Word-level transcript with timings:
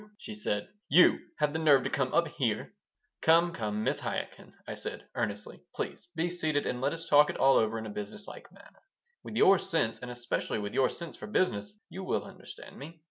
she 0.17 0.33
said. 0.33 0.67
"You 0.89 1.19
have 1.37 1.53
the 1.53 1.59
nerve 1.59 1.83
to 1.83 1.89
come 1.91 2.11
up 2.11 2.27
here?" 2.29 2.73
"Come, 3.21 3.53
come, 3.53 3.85
Mrs. 3.85 4.01
Chaikin," 4.01 4.53
I 4.67 4.73
said, 4.73 5.07
earnestly. 5.13 5.61
"Please 5.75 6.07
be 6.15 6.27
seated 6.27 6.65
and 6.65 6.81
let 6.81 6.91
us 6.91 7.07
talk 7.07 7.29
it 7.29 7.37
all 7.37 7.55
over 7.57 7.77
in 7.77 7.85
a 7.85 7.89
business 7.91 8.27
like 8.27 8.51
manner. 8.51 8.81
With 9.23 9.35
your 9.37 9.59
sense, 9.59 9.99
and 9.99 10.09
especially 10.09 10.57
with 10.57 10.73
your 10.73 10.89
sense 10.89 11.17
for 11.17 11.27
business. 11.27 11.77
you 11.87 12.03
will 12.03 12.23
understand 12.23 12.79
me." 12.79 12.99